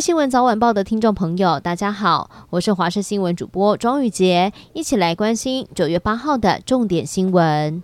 [0.00, 7.82] 新闻早晚报的听众朋友，大家好，我是华视新闻主播庄宇杰，一起来关心九月八号的重点新闻。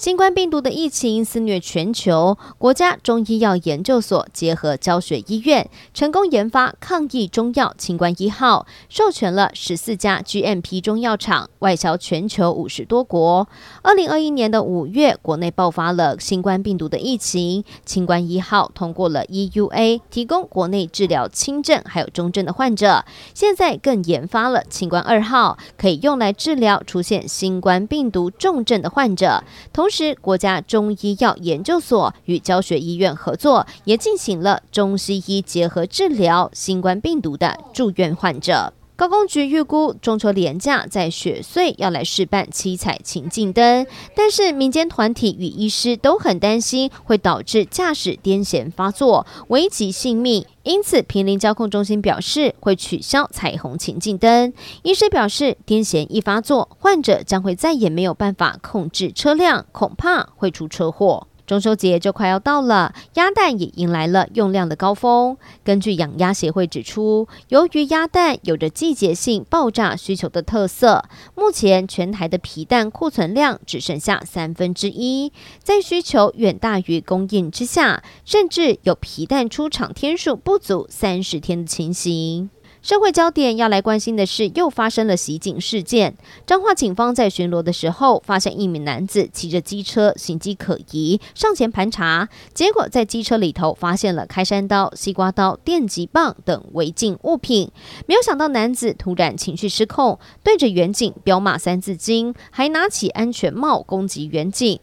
[0.00, 13.46] 新冠病毒的疫情肆虐全球，国家中医药研究所结合教学医院，成功研发抗疫中药“清冠一号”，授权了十四家 GMP 中药厂，外销全球五十多国。
[13.82, 23.04] 二零二一年的五月，国内爆发了新冠病毒的疫情，“清冠一号”通过了 EUA，提供国内治疗轻症还有中症的患者。
[23.34, 29.44] 现在更研发了“清冠二号”，可以用来治疗出现新冠病毒重症的患者。
[29.74, 38.72] 同同时，国家中医药研究所与教学医院合作，也进行了中西医结合治疗新冠病毒的住院患者。
[39.00, 50.44] 高工局预估中秋连假在雪隧要来试办七彩情境灯，但是民间团体与医师都很担心会导致驾驶癫痫发作，危及性命。
[50.64, 54.52] 因此，平林交控中心表示会取消彩虹情境灯。
[54.82, 61.26] 医师表示，癫痫一发作，患者将会再也没有办法控制车辆，恐怕会出车祸。
[61.50, 65.36] 中秋节就快要到了，鸭蛋也迎来了用量的高峰。
[65.64, 82.50] 根据养鸭协会指出，由于鸭蛋有着季节性爆炸需求的特色，目前全台的皮蛋库存量只剩下三分之一，在需求远大于供应之下，甚至有皮蛋出厂天数不足三十天的情形。
[82.82, 86.16] 社会焦点要来关心的是，又发生了袭警事件。
[86.46, 97.70] 彰化警方在巡逻的时候，发现一名男子骑着机车，行迹可疑，上前盘查，结果在机车里头发现了开山刀、西瓜刀、电击棒等违禁物品。
[98.06, 104.80] 没有想到男子突然情绪失控，对着员警飙骂三字经，还拿起安全帽攻击员警。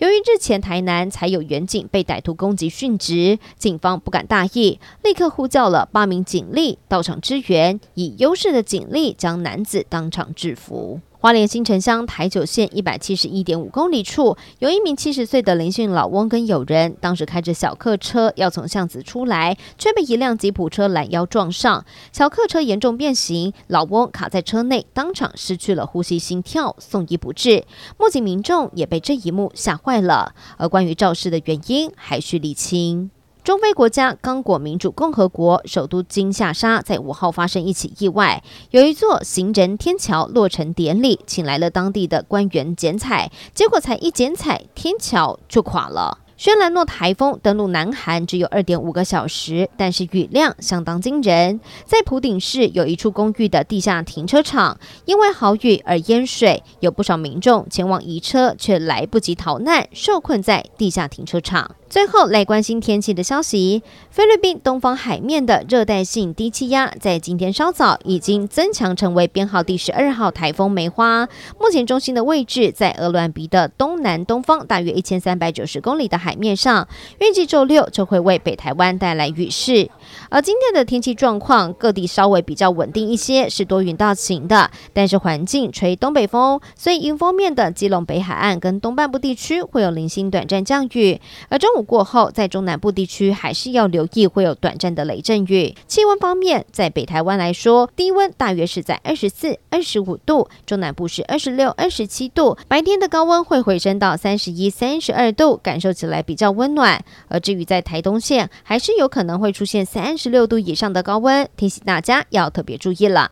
[0.00, 11.02] 由于日前台南才有远警被歹徒攻击殉职，警方不敢大意，立刻呼叫了八名警力到场支援，以优势的警力将男子当场制服。
[11.22, 27.64] 花莲新城乡台九线一百七十一点五公里处，有一名七十岁的林姓老翁跟友人，当时开着小客车要从巷子出来，却被一辆吉普车拦腰撞上，小客车严重变形，老翁卡在车内，当场失去了呼吸、心跳，送医不治。
[27.98, 33.10] 目击民众也被这一幕吓坏了，而关于肇事的原因还需理清。
[33.42, 46.18] 中非国家刚果民主共和国首都金夏沙在五号发生一起意外，有一座行人天桥落成典礼，请来了当地的官员剪彩，结果才一剪彩，天桥就垮了。
[46.40, 51.60] 轩岚诺台风登陆南韩只有二点五个小时，但是雨量相当惊人。
[51.84, 61.72] 在普顶市有一处公寓的地下停车场，因为豪雨而淹水，有不少民众前往移车，却来不及逃难，受困在地下停车场。
[61.90, 71.28] 最后来关心天气的消息，菲律宾东方海面的热带性低气压在今天稍早已经增强成为编号第十二号台风梅花，
[71.58, 76.86] 目前中心的位置在鹅銮鼻的东南东方大约一千三百九十公里的海海面上，
[77.18, 79.90] 预计周六就会为北台湾带来雨势。
[80.28, 91.80] 而今天的天气状况，各地稍微比较稳定一些，是多云到晴的，但是环境吹东北风，所以迎风面的基隆北海岸跟东半部地区会有零星短暂降雨，而中午。
[91.90, 95.74] 过后，在中南部地区还是要留意会有短暂的雷阵雨。
[95.88, 102.56] 气温方面，在北台湾来说，低温大约是在二十四、二十五度，中南部是二十六、二十七度。
[102.68, 107.04] 白天的高温会回升到三十一、三十二度，感受起来比较温暖。
[107.28, 113.30] 而至于在台东县，还是有可能会出现三十六度以上的高温，提醒大家要特别注意了。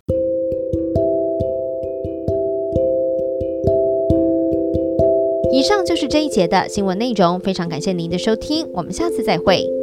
[5.50, 9.77] 以上就是这一节的新闻内容，非常感谢您的收听，我们下次再会。